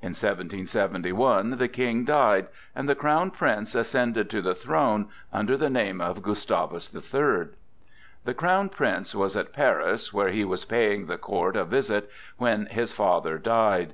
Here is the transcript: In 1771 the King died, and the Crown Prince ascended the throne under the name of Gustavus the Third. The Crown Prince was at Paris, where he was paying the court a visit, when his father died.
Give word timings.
In 0.00 0.12
1771 0.14 1.58
the 1.58 1.68
King 1.68 2.06
died, 2.06 2.46
and 2.74 2.88
the 2.88 2.94
Crown 2.94 3.30
Prince 3.30 3.74
ascended 3.74 4.30
the 4.30 4.54
throne 4.54 5.08
under 5.34 5.54
the 5.54 5.68
name 5.68 6.00
of 6.00 6.22
Gustavus 6.22 6.88
the 6.88 7.02
Third. 7.02 7.56
The 8.24 8.32
Crown 8.32 8.70
Prince 8.70 9.14
was 9.14 9.36
at 9.36 9.52
Paris, 9.52 10.14
where 10.14 10.30
he 10.30 10.46
was 10.46 10.64
paying 10.64 11.04
the 11.08 11.18
court 11.18 11.56
a 11.56 11.66
visit, 11.66 12.08
when 12.38 12.64
his 12.68 12.94
father 12.94 13.36
died. 13.36 13.92